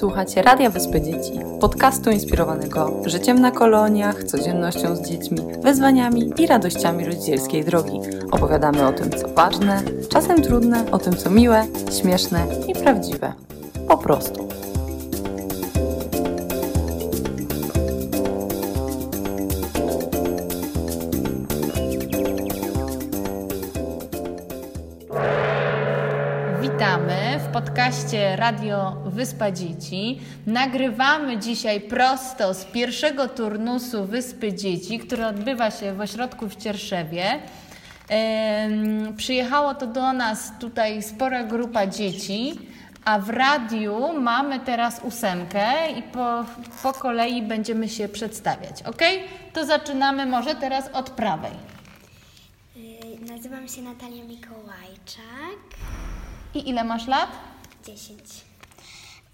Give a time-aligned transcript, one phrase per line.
[0.00, 7.04] Słuchacie Radia Wyspy Dzieci, podcastu inspirowanego życiem na koloniach, codziennością z dziećmi, wyzwaniami i radościami
[7.04, 8.00] rodzicielskiej drogi.
[8.30, 11.66] Opowiadamy o tym, co ważne, czasem trudne, o tym, co miłe,
[12.00, 13.32] śmieszne i prawdziwe.
[13.88, 14.48] Po prostu.
[26.60, 30.20] Witamy podcaście Radio Wyspa Dzieci.
[30.46, 37.24] Nagrywamy dzisiaj prosto z pierwszego turnusu Wyspy Dzieci, który odbywa się w ośrodku w Cierszewie.
[39.16, 42.58] Przyjechało to do nas tutaj spora grupa dzieci,
[43.04, 46.44] a w radiu mamy teraz ósemkę i po,
[46.82, 48.82] po kolei będziemy się przedstawiać.
[48.82, 49.02] Ok?
[49.52, 51.52] To zaczynamy może teraz od prawej.
[52.76, 55.60] Y, Nazywam się Natalia Mikołajczak.
[56.54, 57.30] I ile masz lat?
[57.84, 58.20] 10.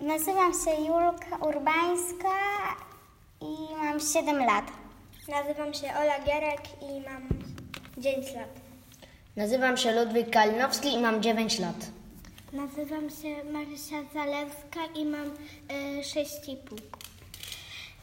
[0.00, 2.36] Nazywam się Julka Urbańska
[3.40, 4.64] i mam 7 lat.
[5.28, 7.28] Nazywam się Ola Gierek i mam
[7.98, 8.48] 9 lat.
[9.36, 11.76] Nazywam się Ludwik Kalinowski i mam 9 lat.
[12.52, 16.56] Nazywam się Marysia Zalewska i mam y, 6,5.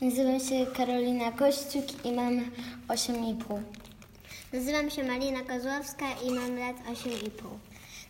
[0.01, 2.51] Nazywam się Karolina Kościuk i mam
[2.87, 3.61] 8,5.
[4.53, 7.29] Nazywam się Malina Kozłowska i mam lat 8,5.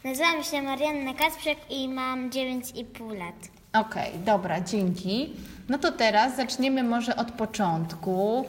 [0.04, 3.36] Nazywam się Marianna Kacprzek i mam 9,5 lat.
[3.74, 5.34] Okej, dobra, dzięki.
[5.70, 8.46] No to teraz zaczniemy może od początku.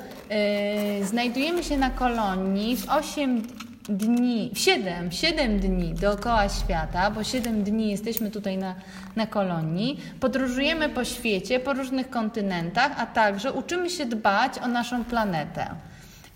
[1.00, 3.42] Yy, znajdujemy się na kolonii w 8
[3.88, 8.74] dni, w 7, 7 dni dookoła świata, bo 7 dni jesteśmy tutaj na,
[9.16, 10.00] na kolonii.
[10.20, 15.66] Podróżujemy po świecie, po różnych kontynentach, a także uczymy się dbać o naszą planetę.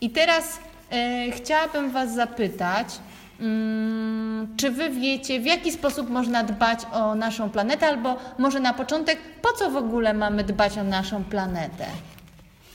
[0.01, 0.59] I teraz
[0.91, 2.89] yy, chciałabym Was zapytać,
[4.57, 9.19] czy wy wiecie, w jaki sposób można dbać o naszą planetę, albo może na początek,
[9.43, 11.87] po co w ogóle mamy dbać o naszą planetę?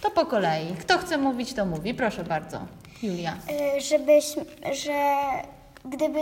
[0.01, 0.75] To po kolei.
[0.79, 1.93] Kto chce mówić, to mówi.
[1.93, 2.59] Proszę bardzo.
[3.03, 3.33] Julia.
[3.77, 4.25] Y, żebyś,
[4.71, 4.93] że
[5.85, 6.19] gdyby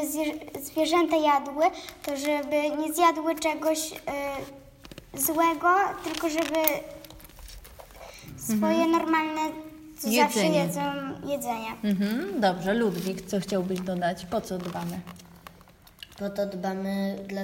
[0.61, 1.65] zwierzęta jadły,
[2.05, 5.69] to żeby nie zjadły czegoś y, złego,
[6.03, 6.57] tylko żeby
[8.37, 9.41] swoje normalne,
[10.01, 10.59] co zawsze Jedzenie.
[10.59, 10.81] jedzą,
[11.27, 11.71] jedzenie.
[11.83, 12.73] Mhm, dobrze.
[12.73, 14.25] Ludwik, co chciałbyś dodać?
[14.25, 14.99] Po co dbamy?
[16.19, 17.41] Po to dbamy, dla,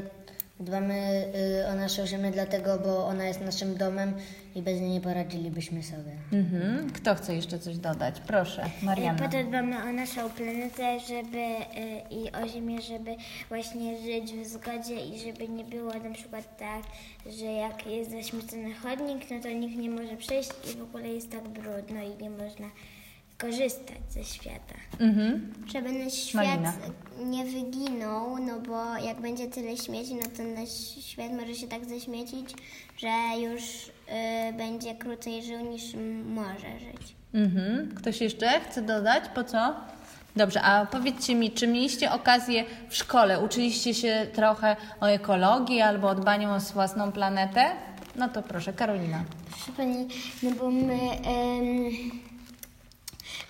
[0.59, 1.25] dbamy
[1.61, 4.13] y, o naszą ziemię dlatego, bo ona jest naszym domem
[4.55, 6.11] i bez niej nie poradzilibyśmy sobie.
[6.33, 6.91] Mhm.
[6.91, 8.19] Kto chce jeszcze coś dodać?
[8.27, 9.27] Proszę, Marianna.
[9.27, 13.15] Po to dbamy o naszą planetę żeby, y, i o Ziemię, żeby
[13.49, 16.83] właśnie żyć w zgodzie i żeby nie było na przykład tak,
[17.25, 21.31] że jak jest zaśmiecony chodnik, no to nikt nie może przejść i w ogóle jest
[21.31, 22.67] tak brudno i nie można
[23.37, 24.75] korzystać ze świata.
[24.99, 25.53] Mhm.
[25.73, 26.73] Żeby nasz świat Malina.
[27.25, 31.85] nie wyginął, no bo jak będzie tyle śmieci, no to nasz świat może się tak
[31.85, 32.53] zaśmiecić,
[32.97, 33.63] że już
[34.49, 35.83] y, będzie krócej żył niż
[36.25, 37.15] może żyć.
[37.33, 37.95] Mhm.
[37.95, 39.23] Ktoś jeszcze chce dodać?
[39.35, 39.75] Po co?
[40.35, 46.09] Dobrze, a powiedzcie mi, czy mieliście okazję w szkole, uczyliście się trochę o ekologii albo
[46.09, 47.65] o dbaniu o własną planetę?
[48.15, 49.23] No to proszę, Karolina.
[49.49, 50.07] Proszę Pani,
[50.43, 50.97] no bo my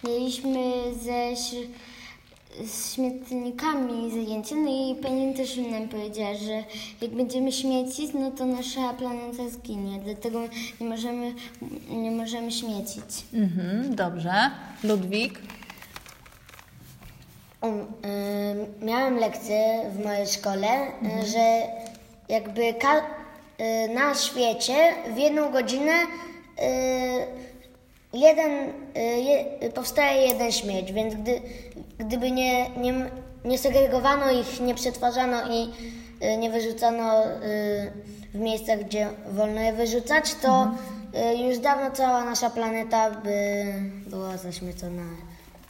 [0.03, 0.59] mieliśmy
[1.03, 1.67] ze ś-
[2.65, 6.63] z śmietnikami zajęcie, no i Pani też nam powiedziała, że
[7.01, 10.39] jak będziemy śmiecić, no to nasza planeta zginie, dlatego
[10.81, 11.33] nie możemy,
[11.89, 13.03] nie możemy śmiecić.
[13.33, 14.33] Mhm, dobrze.
[14.83, 15.39] Ludwik?
[17.61, 17.79] Um,
[18.81, 21.61] y, miałem lekcję w mojej szkole, y, że
[22.29, 23.05] jakby ka-
[23.85, 27.56] y, na świecie w jedną godzinę y,
[28.19, 28.51] jeden,
[28.97, 31.41] y, je, powstaje jeden śmieć, więc gdy,
[31.97, 32.93] gdyby nie, nie,
[33.45, 35.69] nie segregowano ich, nie przetwarzano i
[36.25, 37.27] y, nie wyrzucano y,
[38.33, 40.71] w miejscach, gdzie wolno je wyrzucać, to
[41.33, 43.65] y, już dawno cała nasza planeta by
[44.07, 45.03] była zaśmiecona.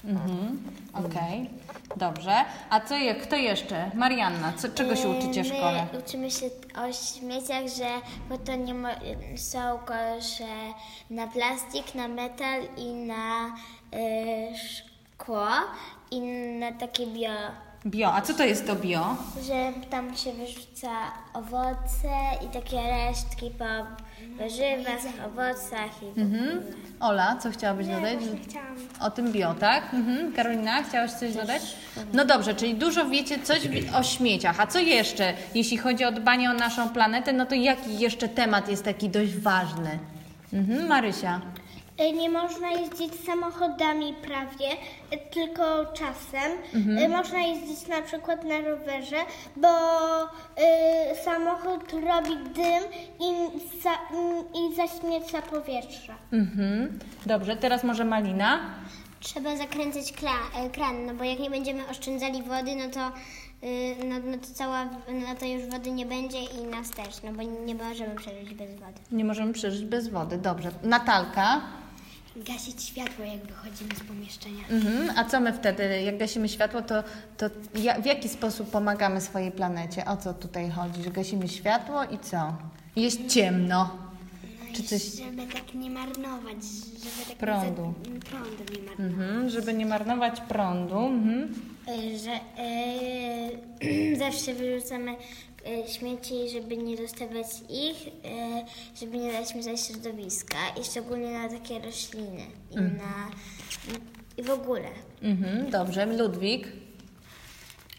[0.05, 0.59] Mhm,
[0.93, 1.49] okej.
[1.95, 2.45] Dobrze.
[2.69, 3.91] A co je, kto jeszcze?
[3.93, 5.87] Marianna, co, czego się uczycie w szkole?
[5.93, 6.45] My uczymy się
[6.75, 7.87] o śmieciach, że
[8.29, 8.73] po to nie
[9.37, 10.47] są kosze
[11.09, 15.47] na plastik, na metal i na y, szkło
[16.11, 16.21] i
[16.59, 17.29] na takie bio,
[17.87, 18.13] Bio.
[18.13, 19.15] A co to jest to bio?
[19.47, 20.89] że tam się wyrzuca
[21.33, 22.09] owoce
[22.45, 23.65] i takie resztki po
[24.43, 26.61] warzywach, owocach i Mhm.
[26.99, 28.19] Ola, co chciałabyś dodać?
[28.49, 28.75] chciałam.
[29.01, 29.93] O tym bio, tak?
[29.93, 30.33] Mhm.
[30.33, 31.61] Karolina, chciałaś coś dodać?
[32.13, 34.59] No dobrze, czyli dużo wiecie coś wi- o śmieciach.
[34.59, 38.69] A co jeszcze, jeśli chodzi o dbanie o naszą planetę, no to jaki jeszcze temat
[38.69, 39.99] jest taki dość ważny?
[40.53, 40.87] Mhm.
[40.87, 41.41] Marysia.
[42.01, 44.71] Y, Nie można jeździć samochodami prawie,
[45.13, 46.51] y, tylko czasem.
[47.03, 49.17] Y, Można jeździć na przykład na rowerze,
[49.55, 49.67] bo
[50.23, 50.27] y,
[51.25, 52.83] samochód robi dym
[53.19, 53.91] i, za,
[54.59, 56.15] i zaśmieca powietrze.
[56.33, 56.99] Mhm.
[57.25, 58.59] Dobrze, teraz może Malina.
[59.19, 63.11] Trzeba zakręcać kla- e, kran, no bo jak nie będziemy oszczędzali wody, no to,
[63.67, 67.31] y, no, no to cała, no to już wody nie będzie i nas też, no
[67.33, 68.99] bo nie możemy przeżyć bez wody.
[69.11, 70.37] Nie możemy przeżyć bez wody.
[70.37, 70.71] Dobrze.
[70.83, 71.61] Natalka.
[72.45, 74.63] Gasić światło, jak wychodzimy z pomieszczenia.
[74.69, 75.17] Mhm.
[75.17, 77.03] A co my wtedy, jak gasimy światło, to,
[77.37, 77.45] to
[77.75, 80.05] ja, w jaki sposób pomagamy swojej planecie?
[80.05, 81.03] O co tutaj chodzi?
[81.03, 82.55] Że gasimy światło i co?
[82.95, 83.97] Jest ciemno.
[84.73, 85.03] Czy coś...
[85.03, 86.57] Żeby tak nie marnować,
[87.03, 87.93] żeby tak Prądu.
[88.05, 88.99] Nie za, prądu nie marnować.
[88.99, 89.49] Mhm.
[89.49, 90.99] Żeby nie marnować prądu.
[90.99, 91.53] Mhm.
[91.89, 92.39] Y, Że
[93.83, 95.15] y, zawsze wyrzucamy
[95.87, 101.79] śmieci, żeby nie dostawać ich, y, żeby nie dać mi środowiska i szczególnie na takie
[101.79, 103.31] rośliny i na
[104.37, 104.89] i w ogóle.
[105.21, 105.69] Mhm.
[105.69, 106.05] Dobrze.
[106.05, 106.67] Ludwik.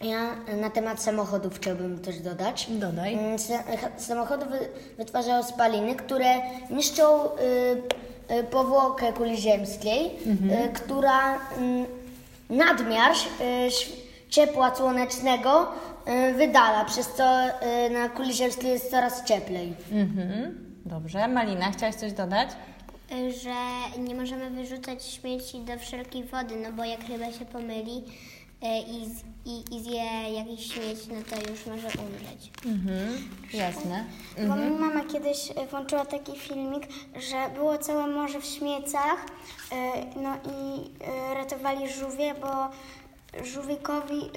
[0.00, 2.66] Ja na temat samochodów chciałbym też dodać.
[2.70, 3.14] Dodaj.
[3.14, 4.68] Mm, sa- Samochody wy-
[4.98, 6.34] wytwarzają spaliny, które
[6.70, 7.30] niszczą y,
[8.34, 11.86] y, powłokę kuli ziemskiej, y, która mm,
[12.50, 13.12] nadmiar
[14.30, 15.66] ciepła słonecznego
[16.36, 17.24] wydala, przez co
[17.86, 19.74] y, na kuli ziemskiej jest coraz cieplej.
[19.92, 20.64] Mhm.
[20.86, 21.28] Dobrze.
[21.28, 22.48] Malina, chciałaś coś dodać?
[23.42, 23.54] Że
[24.00, 29.06] nie możemy wyrzucać śmieci do wszelkiej wody, no bo jak ryba się pomyli y, i,
[29.06, 32.50] z- i, i zje jakiś śmieć, no to już może umrzeć.
[32.66, 33.28] Mhm.
[33.54, 34.04] Jasne.
[34.48, 36.82] Bo mi mama kiedyś e, włączyła taki filmik,
[37.30, 39.26] że było całe morze w śmiecach,
[39.72, 39.76] e,
[40.22, 40.90] no i
[41.30, 42.68] e, ratowali żółwie, bo
[43.44, 44.30] żółwikowi e, e,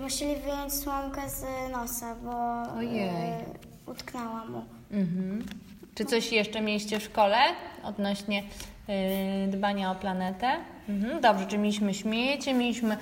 [0.00, 3.08] musieli wyjąć słomkę z nosa, bo Ojej.
[3.08, 3.44] e,
[3.86, 4.64] utknęła mu.
[4.90, 5.46] Mhm.
[5.94, 7.36] Czy coś jeszcze mieliście w szkole
[7.82, 8.42] odnośnie
[8.88, 10.50] y, dbania o planetę?
[10.88, 11.20] Mhm.
[11.20, 12.96] Dobrze, czy mieliśmy śmiecie, mieliśmy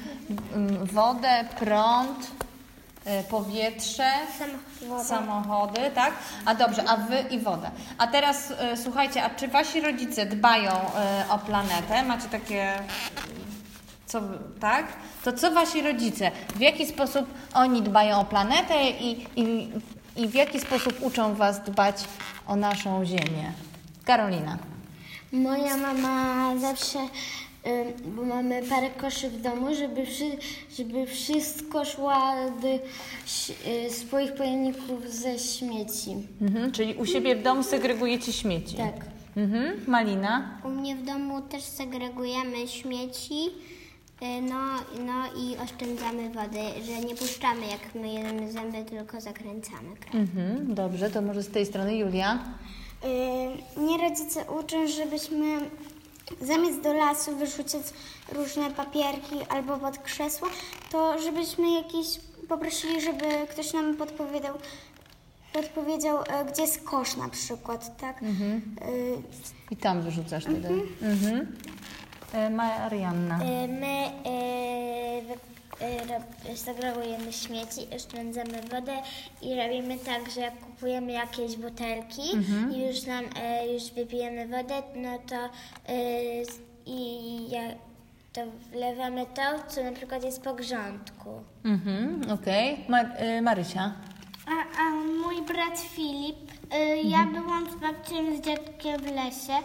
[0.54, 2.30] mm, wodę, prąd,
[3.20, 4.10] y, powietrze,
[5.04, 6.12] samochody, tak?
[6.44, 7.70] A dobrze, a wy i wodę.
[7.98, 12.02] A teraz y, słuchajcie, a czy wasi rodzice dbają y, o planetę?
[12.02, 12.72] Macie takie
[14.10, 14.20] co,
[14.60, 14.86] tak?
[15.24, 16.30] To co wasi rodzice?
[16.56, 19.68] W jaki sposób oni dbają o planetę i, i,
[20.16, 21.96] i w jaki sposób uczą was dbać
[22.46, 23.52] o naszą Ziemię?
[24.04, 24.58] Karolina.
[25.32, 26.98] Moja mama zawsze,
[28.04, 30.06] bo mamy parę koszy w domu, żeby,
[30.76, 36.10] żeby wszystko szła do y, swoich pojemników ze śmieci.
[36.40, 38.76] Mhm, czyli u siebie w domu segregujecie śmieci.
[38.76, 38.94] Tak.
[39.36, 40.58] Mhm, Malina.
[40.64, 43.34] U mnie w domu też segregujemy śmieci,
[44.22, 44.60] no,
[45.04, 50.20] no i oszczędzamy wody, że nie puszczamy jak myjemy zęby, tylko zakręcamy kran.
[50.20, 52.38] Mhm, dobrze, to może z tej strony Julia.
[53.76, 55.60] Y, Mnie rodzice uczą, żebyśmy
[56.40, 57.82] zamiast do lasu wyrzucać
[58.32, 60.48] różne papierki albo pod krzesło,
[60.90, 62.06] to żebyśmy jakieś
[62.48, 64.54] poprosili, żeby ktoś nam podpowiedział,
[65.52, 68.22] podpowiedział, e, gdzie jest kosz na przykład, tak?
[68.22, 68.26] Y,
[69.70, 70.68] I tam wyrzucasz wtedy.
[71.02, 71.40] Mhm.
[71.40, 71.46] E,
[72.50, 73.38] Marianna.
[73.44, 74.10] Y, My
[76.56, 78.92] segregujemy śmieci, oszczędzamy wodę
[79.42, 82.22] i robimy tak, że jak kupujemy jakieś butelki
[82.72, 83.24] i już nam
[83.74, 85.36] już wypijemy wodę, no to
[86.86, 87.60] i ja,
[88.32, 88.40] to
[88.72, 91.30] wlewamy to, co na przykład jest po grządku.
[91.64, 92.84] Mhm, okej.
[92.88, 93.02] Ma-
[93.38, 93.92] y, Marysia.
[94.46, 94.92] A, a
[95.40, 99.58] mój brat Filip, y, ja byłam z babcią i z dziadkiem w lesie,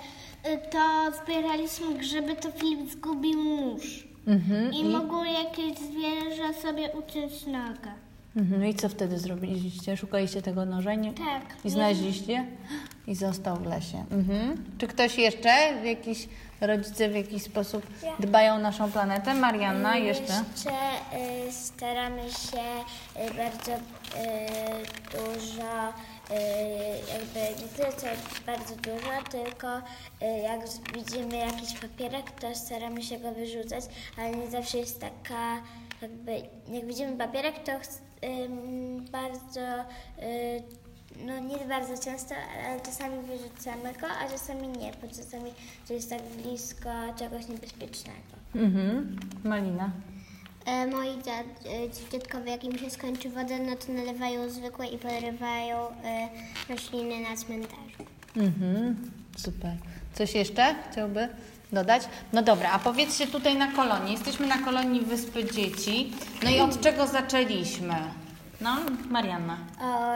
[0.46, 4.08] y, to zbieraliśmy grzyby, to Filip zgubił nóż.
[4.28, 4.74] Mhm.
[4.74, 7.92] I mogło jakieś zwierzę sobie uciąć nogę.
[8.36, 8.62] Mhm.
[8.62, 9.98] No i co wtedy zrobiliście?
[9.98, 10.94] Szukaliście tego noża?
[10.94, 11.14] i Nie?
[11.14, 11.42] Tak.
[11.66, 12.46] I znaleźliście?
[13.08, 14.06] I został w lesie.
[14.12, 14.64] Mhm.
[14.78, 15.50] Czy ktoś jeszcze,
[15.84, 16.28] jakiś
[16.62, 17.88] rodzice w jakiś sposób
[18.20, 19.34] dbają o naszą planetę?
[19.34, 20.34] Marianna jeszcze?
[20.52, 20.70] Jeszcze
[21.48, 21.52] y,
[21.86, 22.66] staramy się
[23.22, 23.80] y, bardzo y,
[25.12, 26.34] dużo, y,
[27.14, 28.08] jakby nie tyle co
[28.46, 29.68] bardzo dużo, tylko
[30.44, 30.60] jak
[30.94, 33.84] widzimy jakiś papierek, to staramy się go wyrzucać,
[34.18, 35.62] ale nie zawsze jest taka,
[36.02, 36.32] jakby
[36.68, 37.72] jak widzimy papierek, to
[39.12, 39.60] bardzo,
[41.26, 42.36] no nie bardzo często,
[42.68, 45.52] ale czasami wyrzucamy go, a czasami nie, bo czasami
[45.88, 46.90] to jest tak blisko
[47.20, 48.36] czegoś niebezpiecznego.
[48.56, 49.20] Mhm.
[49.44, 49.92] Malina.
[50.66, 54.98] E, moi dziad, e, dziadkowie, jak im się skończy woda, no to nalewają zwykłe i
[54.98, 56.30] porywają e,
[56.70, 58.04] rośliny na cmentarzu.
[58.38, 59.12] Mhm.
[59.38, 59.72] Super.
[60.14, 61.30] Coś jeszcze chciałby
[61.72, 62.04] dodać?
[62.34, 64.14] No dobra, a powiedzcie tutaj na kolonii.
[64.14, 66.12] Jesteśmy na kolonii Wyspy Dzieci.
[66.44, 67.96] No i od czego zaczęliśmy?
[68.62, 68.78] No,
[69.10, 69.58] Marianna.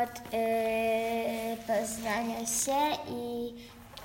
[0.03, 3.53] od y, poznania się i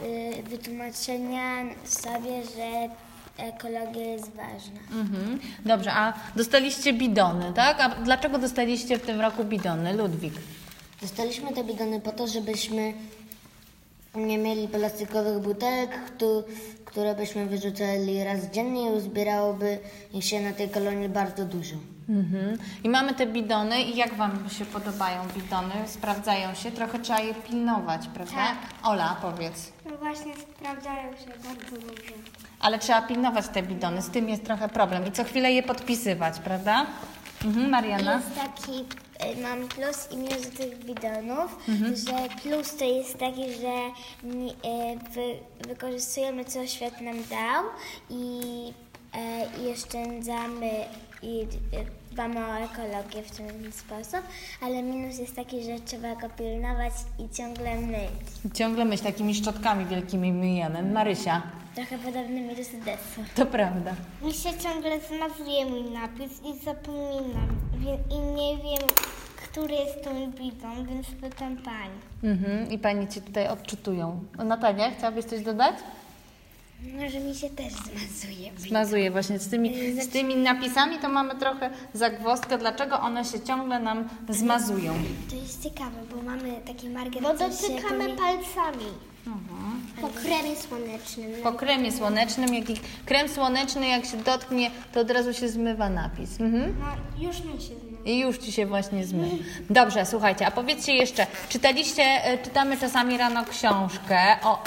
[0.05, 2.89] y, wytłumaczenia sobie, że
[3.39, 4.81] ekologia jest ważna.
[5.01, 5.41] Mhm.
[5.65, 7.81] Dobrze, a dostaliście bidony, tak?
[7.81, 10.35] A dlaczego dostaliście w tym roku bidony, Ludwik?
[11.03, 12.93] Dostaliśmy te bidony po to, żebyśmy
[14.15, 16.45] nie mieli plastikowych butelek, któ-
[16.85, 19.79] które byśmy wyrzucali raz dziennie i uzbierałoby
[20.15, 21.75] ich się na tej kolonii bardzo dużo.
[22.09, 22.59] Mhm.
[22.85, 25.75] I mamy te bidony i jak Wam się podobają bidony?
[25.87, 26.71] Sprawdzają się?
[26.71, 28.35] Trochę trzeba je pilnować, prawda?
[28.37, 28.57] Tak.
[28.83, 29.73] Ola, powiedz.
[29.91, 32.13] No właśnie sprawdzają się bardzo dobrze.
[32.61, 36.39] Ale trzeba pilnować te bidony, z tym jest trochę problem i co chwilę je podpisywać,
[36.39, 36.87] prawda?
[37.45, 38.15] Mhm, Mariana?
[38.15, 38.73] Jest taki,
[39.39, 41.59] y, mam plus i minus do tych bidonów,
[42.07, 43.75] że plus to jest taki, że
[44.25, 45.35] y, wy,
[45.69, 47.65] wykorzystujemy co świat nam dał
[48.11, 48.41] i,
[49.15, 50.71] e, i oszczędzamy
[51.25, 51.47] i
[52.13, 54.21] dbamy o ekologię w ten sposób,
[54.63, 58.55] ale minus jest taki, że trzeba go pilnować i ciągle myć.
[58.55, 60.83] Ciągle myśl, takimi szczotkami wielkimi myjemy.
[60.83, 61.43] Marysia,
[61.75, 63.21] Trochę podobnymi do sedesu.
[63.35, 63.93] to prawda.
[64.23, 67.49] Mi się ciągle zmazuje mój napis i zapominam.
[68.11, 68.89] I nie wiem,
[69.51, 71.95] który jest ten bidon, więc pytam pani.
[72.35, 72.71] Mhm.
[72.71, 74.21] I Pani Cię tutaj odczytują.
[74.45, 75.75] Natalia, chciałabyś coś dodać?
[76.93, 78.51] Może mi się też zmazuje.
[78.57, 83.81] Zmazuję właśnie z tymi, z tymi napisami, to mamy trochę zagwozdkę, dlaczego one się ciągle
[83.81, 84.95] nam zmazują.
[85.31, 88.87] To jest ciekawe, bo mamy takie markery, Bo dotykamy palcami.
[90.01, 91.33] Po kremie słonecznym.
[91.43, 92.65] Po kremie słonecznym, jak
[93.07, 96.41] krem słoneczny jak się dotknie, to od razu się zmywa napis.
[96.41, 96.77] Mhm.
[96.81, 98.05] No, już mi się zmywa.
[98.05, 99.39] I już Ci się właśnie zmył.
[99.71, 104.63] Dobrze, słuchajcie, a powiedzcie jeszcze, czytaliście, e, czytamy czasami rano książkę o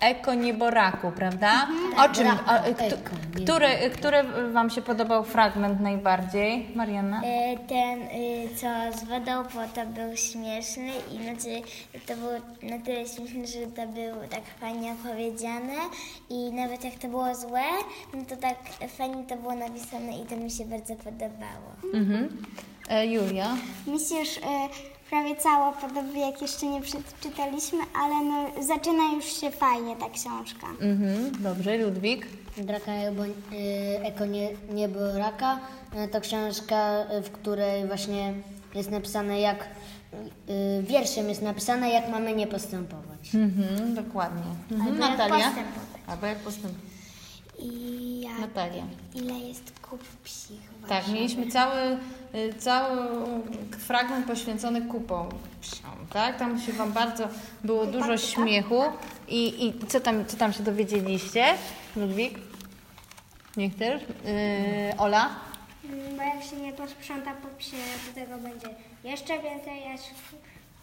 [0.00, 1.68] ekonieboraku, prawda?
[2.04, 3.10] O czym, o, e, kto, Eko,
[3.44, 4.22] który, który
[4.52, 7.22] Wam się podobał fragment najbardziej, Marianna?
[7.24, 11.62] E, Ten, y, co z wodą, bo to był śmieszny i znaczy,
[12.06, 15.74] to było na tyle śmieszne, że to było tak fajnie opowiedziane
[16.30, 17.62] i nawet jak to było złe,
[18.14, 18.56] no to tak
[18.88, 21.70] fajnie to było napisane i to mi się bardzo podobało.
[21.94, 22.42] Mhm.
[22.88, 23.56] E, Julia?
[23.86, 24.40] Mi się już e,
[25.10, 30.66] prawie cało podoba, jak jeszcze nie przeczytaliśmy, ale no, zaczyna już się fajnie ta książka.
[30.80, 31.42] Mhm.
[31.42, 32.26] Dobrze, Ludwik?
[32.56, 33.32] Draka Ebo, y,
[34.02, 35.58] Eko nie, Niebo Raka
[36.04, 38.34] y, to książka, y, w której właśnie
[38.74, 39.68] jest napisane jak,
[40.82, 43.34] wierszem jest napisane jak mamy nie postępować.
[43.34, 44.42] Mhm, dokładnie.
[44.70, 44.92] Mhm.
[44.92, 45.46] Albo jak Natalia?
[45.46, 46.00] postępować.
[46.06, 46.85] Albo jak postępować.
[47.58, 48.84] I jak, Natalia.
[49.14, 50.96] ile jest kup psich właśnie.
[50.96, 51.98] Tak, mieliśmy cały,
[52.34, 52.96] y, cały
[53.78, 55.28] fragment poświęcony kupom
[55.60, 56.38] psiom, tak?
[56.38, 57.28] Tam się Wam bardzo
[57.64, 58.82] było dużo śmiechu.
[59.28, 61.44] I, i co, tam, co tam się dowiedzieliście?
[61.96, 62.38] Ludwik?
[63.56, 64.02] Nie chcesz?
[64.02, 65.30] Yy, Ola?
[66.16, 67.76] Bo jak się nie posprząta po psie,
[68.08, 68.68] to tego będzie
[69.04, 70.00] jeszcze więcej, aż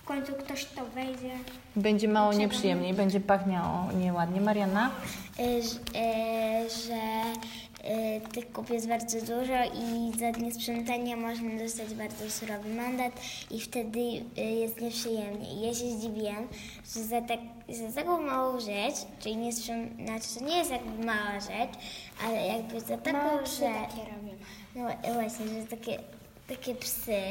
[0.03, 1.31] w końcu ktoś to wejdzie.
[1.75, 4.41] Będzie mało nieprzyjemnie, będzie pachniało nieładnie.
[4.41, 4.91] Marianna?
[5.39, 7.01] Y, ż- y, że
[7.89, 13.11] y, tych kup jest bardzo dużo i za niesprzątanie można dostać bardzo surowy mandat
[13.51, 13.99] i wtedy
[14.37, 15.53] jest nieprzyjemnie.
[15.53, 16.47] I ja się zdziwiłam,
[16.95, 21.05] że za, tak, za taką małą rzecz, czyli nie sprząt- znaczy to nie jest jakby
[21.05, 21.73] mała rzecz,
[22.27, 23.89] ale jakby za taką psy rzecz...
[23.89, 24.33] takie robią.
[24.75, 25.99] No właśnie, że takie,
[26.47, 27.21] takie psy,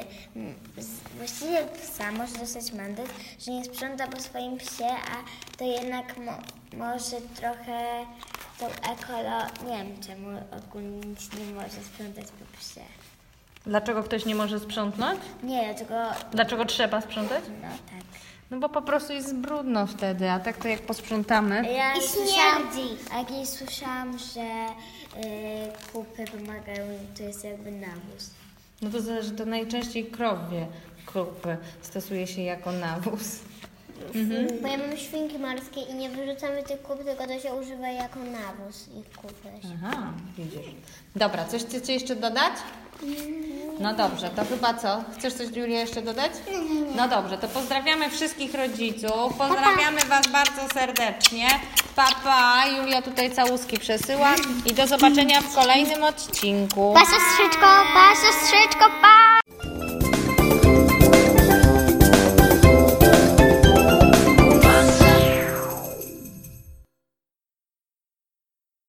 [1.17, 3.07] właściwie psa może dostać mandat,
[3.41, 5.17] że nie sprząta po swoim psie, a
[5.59, 6.33] to jednak mo,
[6.77, 8.07] może trochę
[8.59, 9.39] tą ekolo...
[9.71, 10.29] Nie wiem czemu
[10.69, 12.81] ogólnie nic nie może sprzątać po psie.
[13.67, 15.21] Dlaczego ktoś nie może sprzątnąć?
[15.43, 15.95] Nie, dlatego...
[16.33, 17.45] Dlaczego trzeba sprzątać?
[17.63, 18.05] No tak.
[18.51, 21.73] No bo po prostu jest brudno wtedy, a tak to jak posprzątamy.
[21.73, 22.97] Ja I słyszałam, śmierdzi.
[23.13, 28.31] a jak kiedyś słyszałam, że y, kupy pomagają, to jest jakby nawóz.
[28.83, 30.67] No to zależy, to najczęściej krowie
[31.07, 33.39] krupy stosuje się jako nawóz.
[34.63, 38.19] Bo ja mam świnki morskie i nie wyrzucamy tych kup, tylko to się używa jako
[38.19, 39.49] nawóz ich kupy.
[39.75, 40.75] Aha, widzisz.
[41.17, 42.53] Dobra, coś chcecie jeszcze dodać?
[43.83, 45.05] No dobrze, to chyba co?
[45.19, 46.33] Chcesz coś Julia jeszcze dodać?
[46.97, 51.49] No dobrze, to pozdrawiamy wszystkich rodziców, pozdrawiamy Was bardzo serdecznie.
[51.97, 52.67] Papa, pa.
[52.67, 54.35] Julia tutaj całuski przesyła
[54.67, 56.95] i do zobaczenia w kolejnym odcinku.
[56.95, 59.32] Pa siostrzyczko, pa siostrzyczko, pa!